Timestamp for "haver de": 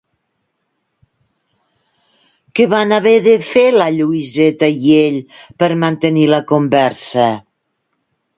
2.97-3.35